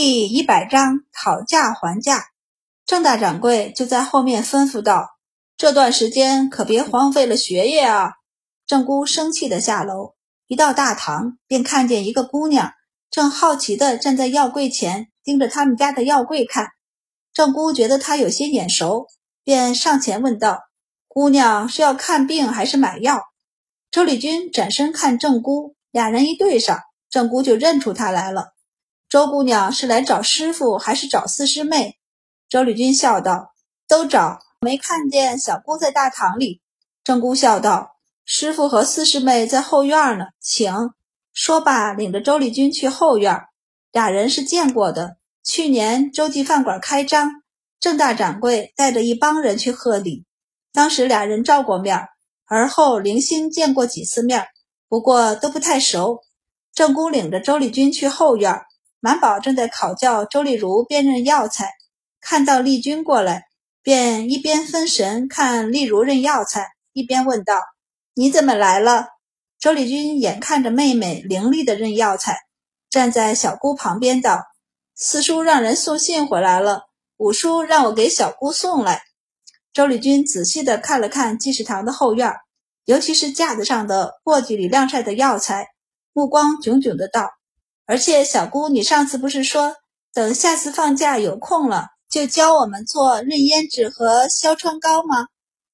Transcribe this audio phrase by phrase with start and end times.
[0.00, 2.26] 第一百章讨价还价。
[2.86, 5.08] 郑大掌柜就在后面吩咐道
[5.58, 8.12] ：“这段时间可别荒废了学业啊！”
[8.64, 10.14] 郑姑生气的下楼，
[10.46, 12.74] 一到大堂便看见一个姑娘
[13.10, 16.68] 正好奇的站在药柜前，盯着他们家的药柜看。
[17.32, 19.08] 郑姑觉得她有些眼熟，
[19.42, 20.60] 便上前问道
[21.08, 23.20] ：“姑娘是要看病还是买药？”
[23.90, 26.78] 周丽君转身看郑姑，俩人一对上，
[27.10, 28.54] 郑姑就认出她来了。
[29.08, 31.98] 周姑娘是来找师傅还是找四师妹？
[32.46, 33.54] 周丽君笑道
[33.88, 36.60] ：“都找，没看见小姑在大堂里。”
[37.02, 40.90] 郑姑笑道：“师傅和四师妹在后院呢，请。”
[41.32, 43.44] 说罢，领着周丽君去后院。
[43.92, 47.42] 俩人是见过的，去年周记饭馆开张，
[47.80, 50.26] 郑大掌柜带着一帮人去贺礼，
[50.70, 52.08] 当时俩人照过面，
[52.44, 54.48] 而后零星见过几次面，
[54.86, 56.20] 不过都不太熟。
[56.74, 58.60] 郑姑领着周丽君去后院，
[59.00, 61.72] 满宝正在考教周丽如辨认药材。
[62.20, 63.44] 看到丽君过来，
[63.82, 67.62] 便一边分神看丽如认药材，一边问道
[68.14, 69.06] ：“你怎么来了？”
[69.60, 72.38] 周丽君眼看着妹妹伶俐的认药材，
[72.90, 74.42] 站在小姑旁边道
[74.94, 76.82] ：“四叔让人送信回来了，
[77.16, 79.02] 五叔让我给小姑送来。”
[79.72, 82.32] 周丽君仔细地看了看济世堂的后院，
[82.84, 85.68] 尤其是架子上的簸箕里晾晒的药材，
[86.12, 87.30] 目光炯炯的道
[87.88, 89.74] ：“而且小姑，你上次不是说
[90.14, 95.26] 等下次放假有空了？”就教我们做润胭脂和消川膏吗？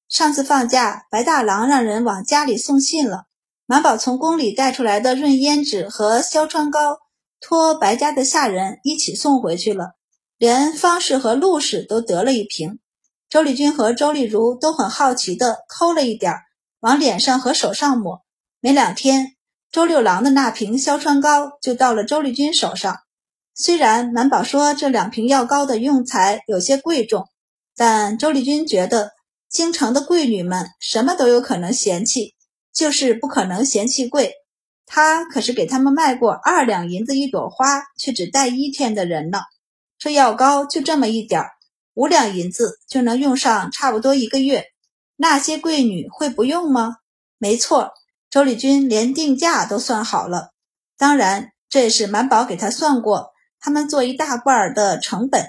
[0.09, 3.23] 上次放假，白大郎让人往家里送信了。
[3.65, 6.97] 满宝从宫里带出来的润胭脂和消川膏，
[7.39, 9.91] 托白家的下人一起送回去了。
[10.37, 12.79] 连方氏和陆氏都得了一瓶。
[13.29, 16.33] 周丽君和周丽如都很好奇的抠了一点，
[16.81, 18.25] 往脸上和手上抹。
[18.59, 19.34] 没两天，
[19.75, 22.99] 周六郎的那瓶消川膏就到了周丽君手上。
[23.53, 27.27] 虽然满宝说这两瓶药膏的用材有些贵重，
[27.75, 29.11] 但周丽君觉得
[29.49, 32.35] 京城的贵女们什么都有可能嫌弃，
[32.73, 34.31] 就是不可能嫌弃贵。
[34.85, 39.41] 她可是给他们卖过二两银子一朵花，却只戴一天的人呢。
[39.99, 41.49] 这药膏就这么一点儿，
[41.95, 44.67] 五两银子就能用上差不多一个月。
[45.17, 46.95] 那些贵女会不用吗？
[47.37, 47.91] 没错，
[48.35, 50.51] 周丽君连定价都算好了。
[50.97, 53.31] 当然，这也是满宝给她算过。
[53.61, 55.45] 他们做一大罐的成本，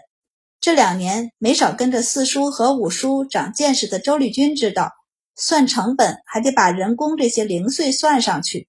[0.60, 4.92] 这两年没少跟着四叔和五叔长见识的周丽君知道，
[5.34, 8.68] 算成本还得把人工这些零碎算上去。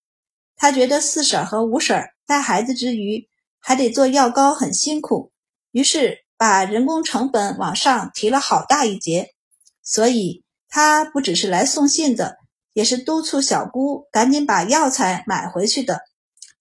[0.56, 3.30] 他觉得四婶和五婶带孩子之余
[3.60, 5.32] 还得做药膏很辛苦，
[5.70, 9.36] 于是把人工成本往上提了好大一截。
[9.84, 12.38] 所以他不只是来送信的，
[12.78, 16.02] 也是督促小姑赶紧把药材买回去的，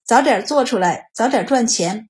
[0.03, 2.09] 早点做出来，早点赚钱。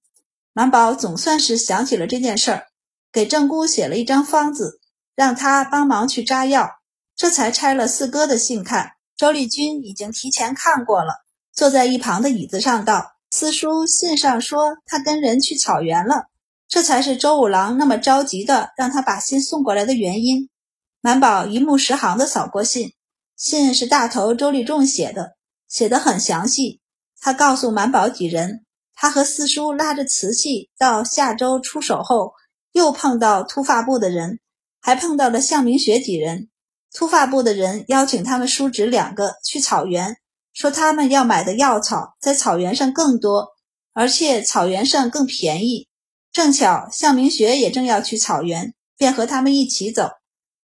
[0.52, 2.66] 满宝总算是想起了这件事儿，
[3.10, 4.78] 给郑姑写了一张方子，
[5.16, 6.70] 让她帮忙去扎药，
[7.16, 8.92] 这才拆了四哥的信看。
[9.16, 16.26] 周丽君已经提前看过了，坐在一旁的椅子上道：“四叔信上说他跟人去草原了，
[16.68, 20.48] 这才是周五郎那么着急的让他把信送过来的原因。”
[21.02, 22.92] 满宝一目十行的扫过信，
[23.36, 25.36] 信是大头周立仲写的，
[25.68, 26.80] 写的很详细。
[27.20, 28.64] 他告诉满宝几人。
[28.98, 32.32] 他和四叔拉着瓷器到下周出手后，
[32.72, 34.40] 又碰到秃发部的人，
[34.80, 36.48] 还碰到了向明学几人。
[36.94, 40.16] 秃发部的人邀请他们叔侄两个去草原，
[40.54, 43.48] 说他们要买的药草在草原上更多，
[43.92, 45.88] 而且草原上更便宜。
[46.32, 50.08] 正巧向明学也正要去草原，便和他们一起走。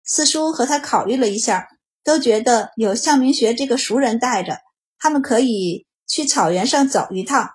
[0.06, 1.69] 四叔和他考虑了一下，
[2.05, 4.59] 都觉得有向明学这个熟人带着，
[4.99, 7.51] 他们可以去草原上走一趟。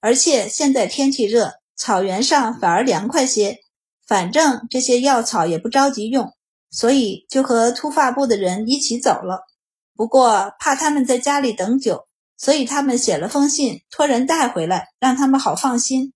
[0.00, 3.58] 而且现在天气热，草原上反而凉快些。
[4.06, 6.32] 反正这些药草也不着急用，
[6.70, 9.46] 所以就和秃发部的人一起走了。
[9.94, 16.12] 不过怕他们在家里等久，所以他们写了封信，托人带回来，让他们好放心。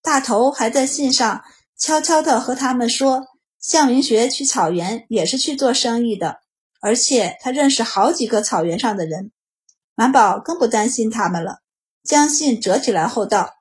[0.00, 1.42] 大头还在信上
[1.76, 3.24] 悄悄地和他们说，
[3.60, 6.36] 向明学去草原也是去做生意的，
[6.84, 9.32] 而且他认识好几个草原上的人。
[9.94, 11.60] 满宝更不担心他们了。
[12.02, 13.54] 将信折起来后道：“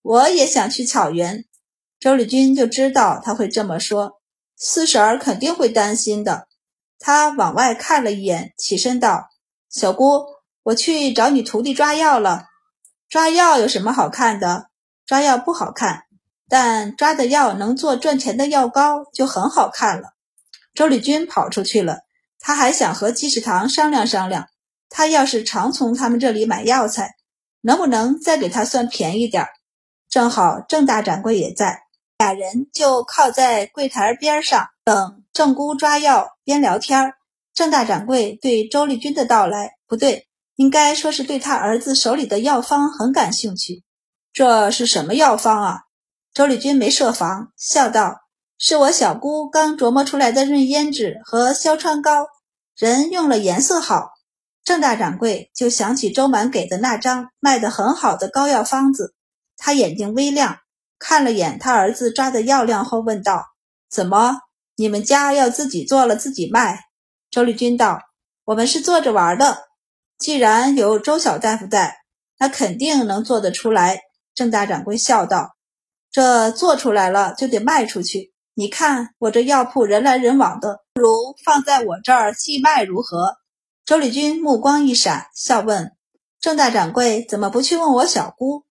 [0.00, 1.44] 我也想去草原。”
[2.00, 4.22] 周丽君就知道他会这么说，
[4.56, 6.48] 四婶儿肯定会担心的。
[6.98, 9.28] 他往外看了一眼，起身道
[9.68, 10.24] ：“小姑，
[10.62, 12.46] 我去找你徒弟抓药了。
[13.10, 14.70] 抓药有什么好看的？
[15.04, 16.04] 抓药不好看，
[16.48, 20.14] 但抓的药能做赚钱的药膏就很好看了。”
[20.72, 21.98] 周丽君跑出去了，
[22.42, 24.48] 他还想和济世堂商量商量，
[24.90, 27.14] 他要是常从他们这里买药材。
[27.64, 29.48] 能不能再给他算便宜点儿？
[30.10, 31.84] 正好郑大掌柜也在，
[32.18, 37.14] 俩人就靠在柜台边上等郑姑抓药，边聊天。
[37.54, 43.84] 郑大掌柜对周丽君的到来不对，应该说是对他儿子手里的药方很感兴趣。
[44.32, 45.82] 这是什么药方啊？
[46.34, 48.21] 周丽君没设防，笑道
[48.64, 52.28] ：“是我小姑刚琢磨出来的润胭脂和消疮膏，
[52.76, 54.10] 人用了颜色好。”
[54.62, 59.16] 郑大掌柜就想起周满给的那张卖得很好的膏药方子，
[59.56, 60.58] 他眼睛微亮，
[61.00, 63.46] 看了眼他儿子抓的药量后问道
[63.90, 64.38] ：“怎么，
[64.76, 66.84] 你们家要自己做了自己卖？”
[67.32, 67.98] 周丽君道
[68.46, 69.58] ：“我们是做着玩的，
[70.18, 71.96] 既然有周小大夫在，
[72.38, 73.98] 那肯定能做得出来。”
[74.36, 75.56] 郑大掌柜笑道
[76.12, 78.31] ：“这做出来了就得卖出去。
[78.54, 83.36] 你看我这药铺人来人往的，不如放在我这儿寄卖如何？”
[83.84, 85.92] 周丽君目光一闪，笑问
[86.40, 88.64] ：“郑大掌柜怎么不去问我小姑？”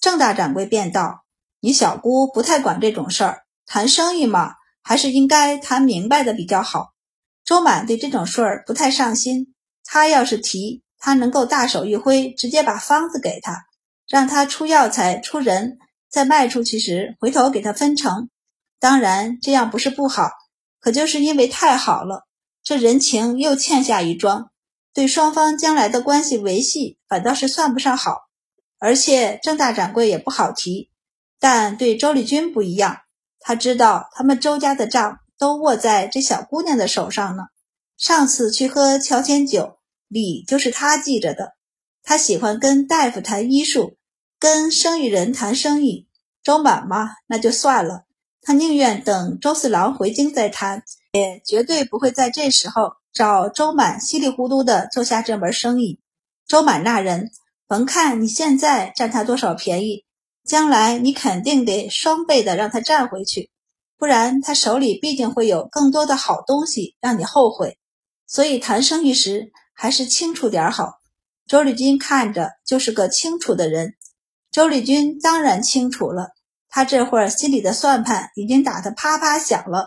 [0.00, 1.24] 郑大掌柜便道
[1.60, 6.94] ：“你小姑不太管这种事儿，谈生意嘛，还是应该谈明白的比较好。”
[7.44, 9.54] 周满对这种事儿不太上心，
[9.84, 13.64] 他要是提，他能够大手一挥，直接把方子给他，
[14.08, 15.78] 让他出药材、出人，
[16.10, 18.28] 再卖出去时回头给他分成。
[18.80, 20.30] 当然这样不是不好，
[20.80, 22.26] 可就是因为太好了，
[22.62, 24.50] 这人情又欠下一桩，
[24.92, 28.28] 对双方将来的关系维系反倒是算不上好。
[28.78, 30.90] 而且郑大掌柜也不好提，
[31.38, 32.98] 但对周丽君不一样，
[33.40, 35.18] 他知道他们周家的账。
[35.40, 37.44] 都握在这小姑娘的手上呢。
[37.96, 39.78] 上次去喝乔迁酒，
[40.08, 41.52] 礼就是他记着的。
[42.02, 43.96] 他喜欢跟大夫谈医术，
[44.40, 46.08] 跟生意人谈生意。
[46.42, 48.07] 周满嘛，那就算了。
[48.40, 50.82] 他宁愿等周四郎回京再谈，
[51.12, 56.00] 也绝对不会在这时候找周满稀里糊涂的做下这门生意。
[56.46, 57.30] 周满那人，
[57.66, 60.04] 甭看你现在占他多少便宜，
[60.44, 63.50] 将来你肯定得双倍的让他占回去。
[63.98, 67.76] 不然他手里必定会有更多的好东西让你后悔，
[68.26, 71.00] 所以谈生意时还是清楚点好。
[71.46, 73.94] 周丽君看着就是个清楚的人，
[74.52, 76.28] 周丽君当然清楚了，
[76.68, 79.86] 他这会儿心里的算盘已经打得啪啪响了。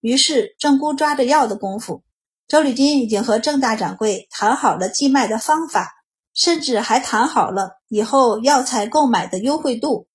[0.00, 2.02] 于是郑姑抓着药的功夫，
[2.46, 5.92] 周丽君已经和郑大掌柜谈好了寄卖的方法，
[6.34, 10.06] 甚至还谈好了以后药材购买的优惠度。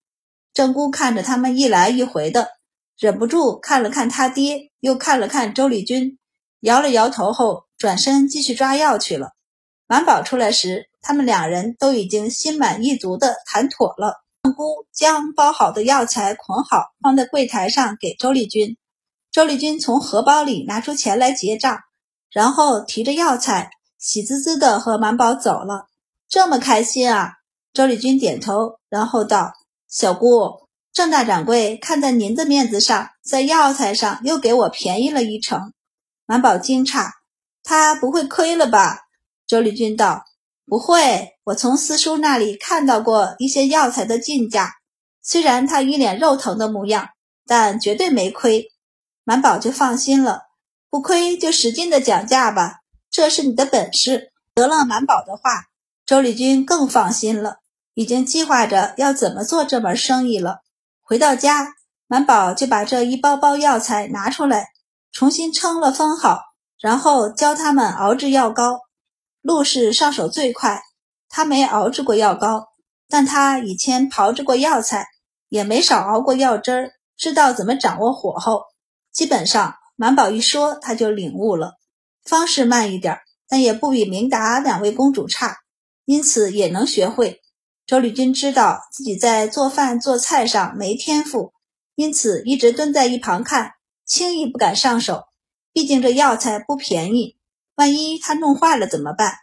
[0.53, 2.50] 郑姑看着他们一来一回的。
[2.97, 6.19] 忍不住看了看他爹，又看了看周丽君，
[6.59, 9.29] 摇了摇头后，转身继续抓药去了。
[9.88, 14.21] 满宝出来时，他们两人都已经心满意足地谈妥了。
[14.53, 18.77] 姑将包好的药材捆好，放在柜台上给周丽君。
[19.31, 21.79] 周丽君从荷包里拿出钱来结账，
[22.31, 25.87] 然后提着药材，喜滋滋地和满宝走了。
[26.27, 27.33] 这么开心啊！
[27.73, 29.53] 周丽君点头，然后道
[29.87, 35.71] ：“小姑。”郑大掌柜看在您的面子上，在药材上又给我便宜了一成。
[36.25, 37.11] 满宝惊诧
[37.63, 39.01] ：“他不会亏了吧？”
[39.47, 40.25] 周丽君道
[40.69, 44.75] ：“不会，我从四叔那里看到过一些药材的进价，
[45.24, 47.10] 虽然他一脸肉疼的模样，
[47.48, 48.68] 但绝对没亏。”
[49.25, 50.44] 满宝就放心了
[50.92, 55.66] ：“不亏就使劲的讲价吧，这是你的本事。”得了满宝的话，
[56.06, 57.57] 周丽君更放心了，
[57.95, 60.60] 已经计划着要怎么做这门生意了。
[61.01, 61.74] 回到家，
[62.06, 64.68] 满宝就把这一包包药材拿出来，
[65.11, 66.42] 重新称了分好，
[66.80, 68.81] 然后教他们熬制药膏。
[69.41, 70.81] 陆氏上手最快，
[71.29, 72.67] 他没熬制过药膏，
[73.07, 75.07] 但他以前炮制过药材，
[75.47, 78.63] 也没少熬过药汁儿，知道怎么掌握火候。
[79.11, 81.73] 基本上，满宝一说他就领悟了。
[82.23, 83.17] 方式慢一点，
[83.47, 85.57] 但也不比明达两位公主差，
[86.05, 87.41] 因此也能学会。
[87.87, 91.53] 周丽君知道自己在做饭做菜上没天赋，
[91.95, 93.71] 因此一直蹲在一旁看，
[94.05, 95.23] 轻易不敢上手。
[95.73, 97.38] 毕竟这药材不便宜，
[97.80, 99.36] 万一他弄坏了怎么办？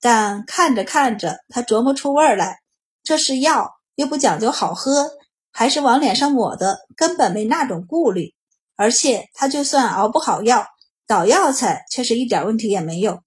[0.00, 2.60] 但看着看着，他琢磨出味儿来，
[3.04, 5.10] 这是药，又不讲究好喝，
[5.52, 8.32] 还是往脸上抹的，根本没那种顾虑。
[8.76, 10.66] 而且他就算熬不好药，
[11.06, 13.20] 捣药材却是一点问题也没有。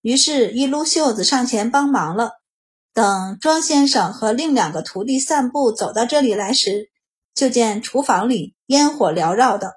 [0.00, 2.32] 于是，一撸袖子上前帮忙了。
[2.92, 6.90] 等庄先生和另两个徒弟散步走到这里来时，
[7.36, 9.74] 就见厨房里烟火缭绕的，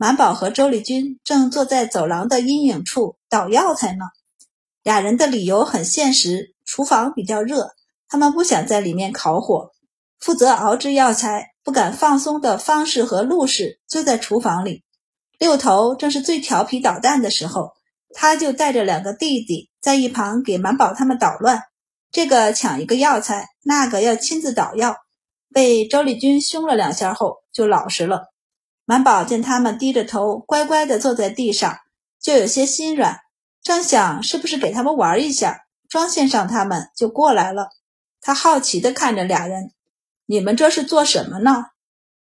[0.00, 4.04] 满宝和周丽君正坐在走廊的阴影处捣药材呢。
[4.84, 7.72] 俩人的理由很现实，厨房比较热，
[8.08, 9.72] 他们不想在里面烤火。
[10.20, 14.84] 负责熬制药材、不敢放松的方式和陆氏就在厨房里。
[15.36, 17.72] 六头正是最调皮捣蛋的时候，
[18.14, 21.64] 他就带着两个弟弟在一旁给满宝他们捣乱。
[22.12, 24.94] 这个抢一个药材，那个要亲自捣药，
[25.52, 28.26] 被周丽君凶了两下后就老实了。
[28.88, 31.76] 满宝见他们低着头乖乖地坐在地上，
[32.18, 33.20] 就有些心软，
[33.62, 37.68] 正想是不是给他们玩一下，庄先生他们就过来了。
[38.22, 39.72] 他好奇地看着俩人
[40.24, 41.66] ：“你们这是做什么呢？”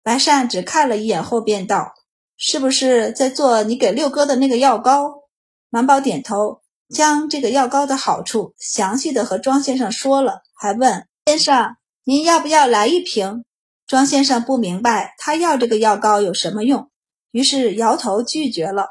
[0.03, 1.95] 白善只看了一眼后，便道
[2.37, 5.23] ：“是不是在做你给六哥的那个药膏？”
[5.71, 6.61] 满宝点头，
[6.93, 13.45] 将这个药膏的好处详细的和庄先生说了，还问：“先生，您要不要来一瓶？”
[13.91, 16.89] 庄先生不明白他要这个药膏有什么用，
[17.31, 18.87] 于是摇头拒绝了。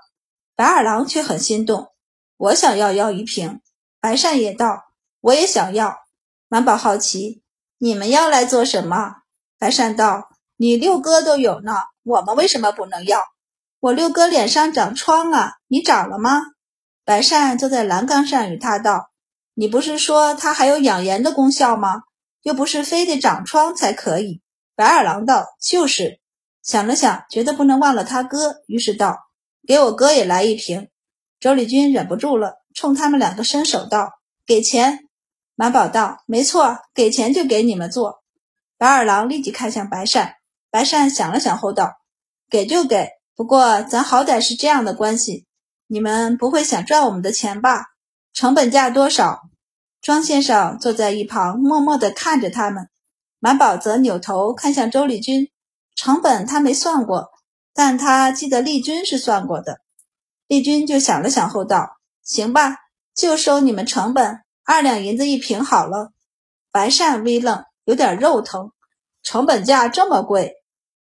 [0.55, 1.89] 白二郎却很心动
[2.37, 3.63] ：“我想要要一瓶。”
[3.99, 4.93] 白善也道
[5.23, 5.97] ：“我也想要。”
[6.49, 7.43] 满宝好奇
[7.81, 9.23] ：“你们要来做什么？”
[9.59, 10.29] 白善道
[10.59, 13.23] ：“你六哥都有呢，我们为什么不能要？
[13.81, 16.43] 我六哥脸上长疮啊，你长了吗？”
[17.07, 19.09] 白善坐在栏杆上与他道
[19.57, 22.03] ：“你不是说它还有养颜的功效吗？
[22.43, 24.43] 又不是非得长疮才可以。”
[24.81, 26.21] 白二郎道：“就是。”
[26.65, 29.19] 想了想，觉得不能忘了他哥，于是道
[29.69, 30.89] ：“给我哥也来一瓶。”
[31.39, 34.15] 周丽君忍不住了，冲他们两个伸手道
[34.47, 35.01] ：“给钱。”
[35.55, 38.23] 满宝道：“没错，给钱就给你们做。”
[38.79, 40.37] 白二郎立即看向白善，
[40.71, 41.93] 白善想了想后道
[42.49, 45.45] ：“给就给，不过咱好歹是这样的关系，
[45.89, 47.89] 你们不会想赚我们的钱吧？
[48.33, 49.43] 成本价多少？”
[50.01, 52.89] 庄先生坐在一旁，默默地看着他们。
[53.43, 55.49] 满宝则扭头看向周丽君，
[55.97, 57.31] 成本他没算过，
[57.73, 59.81] 但他记得丽君是算过的。
[60.47, 62.77] 丽君就想了想后道：“行吧，
[63.15, 66.13] 就收你们成本，二两银子一瓶好了。”
[66.71, 68.73] 白善微愣，有点肉疼。
[69.23, 70.57] 成本价这么贵？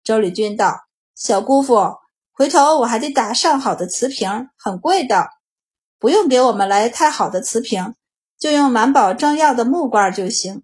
[0.04, 0.82] 周丽君道
[1.18, 1.96] ：“小姑父，
[2.32, 5.28] 回头我还得打上好的瓷瓶，很贵的。
[5.98, 7.96] 不用给我们来太好的瓷瓶，
[8.38, 10.62] 就用满宝装药的木罐就行。”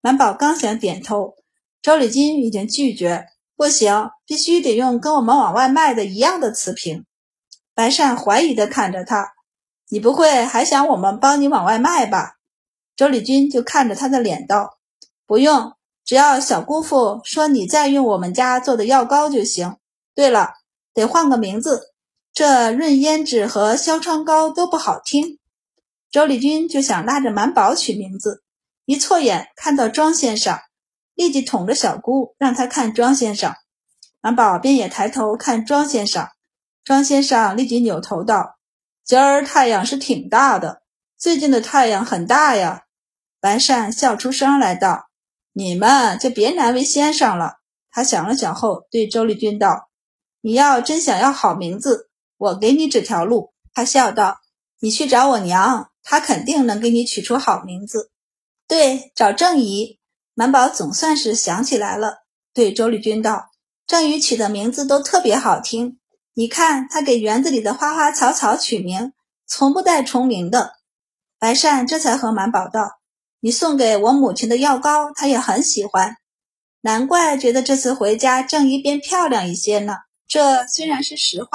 [0.00, 1.34] 满宝刚想点头，
[1.82, 3.26] 周礼君已经拒绝，
[3.56, 7.04] 不行，必须得用跟我们往外卖的一样的瓷瓶。
[7.74, 9.32] 白善怀疑地看着他
[9.90, 12.34] ：“你不会还想我们帮你往外卖吧？”
[12.96, 14.78] 周礼君就看着他的脸道
[15.26, 15.72] ：“不用，
[16.04, 19.76] 只要小姑父说你在用我们家做的药膏就行。
[20.14, 20.54] 对了，
[20.94, 21.92] 得换个名字，
[22.32, 25.38] 这润胭脂和消疮膏都不好听。”
[26.10, 28.42] 周礼君就想拉着满宝取名字。
[28.88, 30.60] 一错眼看到庄先生，
[31.12, 33.54] 立即捅着小姑，让他看庄先生。
[34.22, 36.26] 满宝便也抬头看庄先生，
[36.84, 38.56] 庄先生立即扭头道
[39.04, 40.80] ：“今儿太阳是挺大的，
[41.18, 42.84] 最近的太阳很大呀。”
[43.40, 45.10] 白善笑出声来道
[45.52, 47.56] ：“你们就别难为先生了。”
[47.92, 49.90] 他想了想后，对周丽君道
[50.40, 54.38] ：“你要真想要好名字，我给你指条路。”他笑道
[54.80, 58.10] ：“你去找我娘，她肯定能给你取出好名字。”
[58.68, 59.98] 对，找郑姨。
[60.34, 62.18] 满宝总算是想起来了，
[62.54, 63.48] 对周丽君道
[63.88, 65.98] ：“郑姨取的名字都特别好听，
[66.34, 69.14] 你看她给园子里的花花草草取名，
[69.46, 70.74] 从不带重名的。”
[71.40, 73.00] 白善这才和满宝道
[73.40, 76.16] ：“你送给我母亲的药膏，她也很喜欢，
[76.82, 79.96] 难怪觉得这次回家郑姨变漂亮一些呢。
[80.28, 81.48] 这虽然是实话，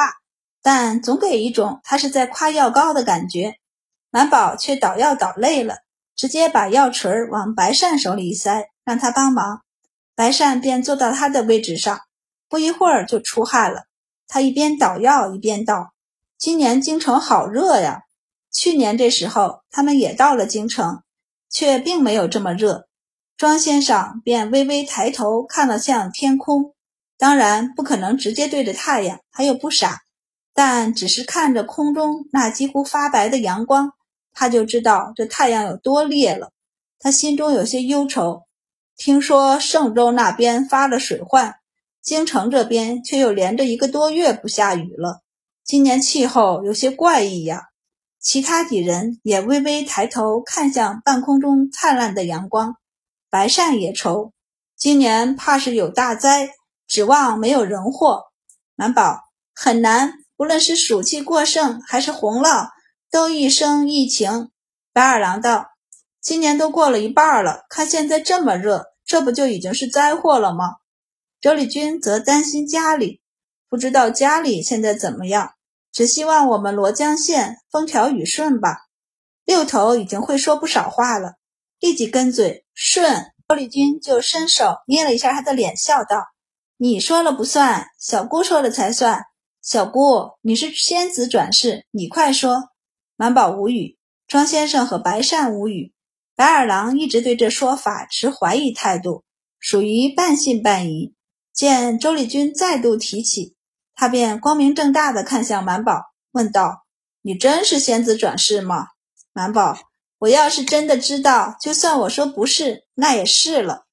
[0.61, 3.55] 但总给一种她是在夸药膏的感觉。”
[4.11, 5.77] 满宝却捣药捣累了。
[6.15, 9.61] 直接把药锤往白善手里一塞，让他帮忙。
[10.15, 12.01] 白善便坐到他的位置上，
[12.47, 13.85] 不一会儿就出汗了。
[14.27, 15.93] 他一边捣药一边道
[16.37, 18.01] ：“今年京城好热呀！
[18.51, 21.01] 去年这时候他们也到了京城，
[21.49, 22.87] 却并没有这么热。”
[23.35, 26.75] 庄先生便微微抬头看了向天空，
[27.17, 30.01] 当然不可能直接对着太阳，他又不傻，
[30.53, 33.93] 但只是看着空中那几乎发白的阳光。
[34.33, 36.51] 他就知道这太阳有多烈了，
[36.99, 38.43] 他心中有些忧愁。
[38.95, 41.55] 听说盛州那边发了水患，
[42.01, 45.21] 京城这边却又连着一个多月不下雨了。
[45.63, 47.69] 今年气候有些怪异呀。
[48.19, 52.77] 其他几人也微微抬头看向半空中灿烂的阳光。
[53.29, 54.31] 白善也愁，
[54.77, 56.51] 今年怕是有大灾，
[56.87, 58.27] 指望没有人祸。
[58.75, 59.19] 满宝
[59.53, 62.69] 很难，无论是暑气过盛还是洪涝。
[63.13, 64.49] 都一生疫情，
[64.91, 65.67] 白二郎道
[66.19, 70.77] ：“今年都过了一半了，看现在这么热，这不就已经是灾祸了吗？”
[71.39, 73.21] 周丽君则担心家里，
[73.69, 75.51] 不知道家里现在怎么样，
[75.91, 78.79] 只希望我们罗江县风调雨顺吧。
[79.45, 81.33] 六头已经会说不少话了，
[81.79, 83.27] 立即跟嘴顺。
[83.47, 86.25] 周丽君就伸手捏了一下他的脸，笑道
[86.77, 89.21] ：“你说了不算，小姑说了才算。
[89.61, 92.69] 小姑，你是仙子转世，你快说。”
[93.15, 95.93] 满宝无语，庄先生和白善无语，
[96.35, 99.23] 白二郎一直对这说法持怀疑态度，
[99.59, 101.13] 属于半信半疑。
[101.53, 103.55] 见周丽君再度提起，
[103.93, 106.01] 他便光明正大的看向满宝，
[106.31, 106.85] 问道
[107.21, 108.87] ：“你真是仙子转世吗？”
[109.31, 109.77] 满宝
[110.17, 113.85] ：“我要是真的知道，就算我说不是，那也是了。”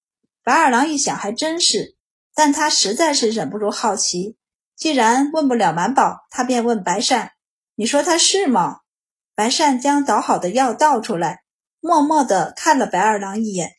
[0.42, 1.96] 白二郎一想，还真是，
[2.34, 4.38] 但他实在是忍不住好奇。
[4.74, 7.32] 既然问不了满宝，他便问白善
[7.76, 8.78] ：“你说他是吗？”
[9.34, 11.42] 白善将捣好的药倒出来，
[11.80, 13.72] 默默地看了白二郎一眼。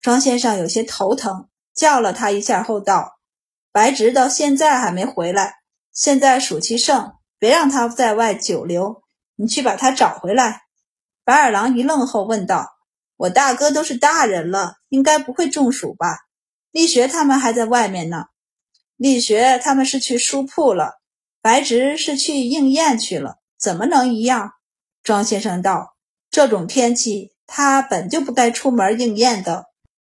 [0.00, 3.18] 庄先生有些头疼，叫了他一下后道
[3.72, 5.54] ：“白直到现在还没回来，
[5.92, 9.02] 现在暑气盛，别让他在外久留，
[9.36, 10.62] 你去把他找回来。”
[11.24, 12.76] 白二郎一愣后问道
[13.16, 16.18] ：“我大哥都是大人了，应该不会中暑吧？
[16.70, 18.26] 力学他们还在外面呢。”
[18.96, 21.00] 力学他们是去书铺了，
[21.42, 24.52] 白直是去应验去了，怎么能一样？
[25.06, 25.94] 庄先生道
[26.32, 29.66] ：“这种天气，他本就不该出门应验的。”